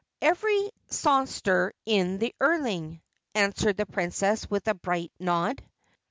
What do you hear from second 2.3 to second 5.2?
earling," answered the Princess with a bright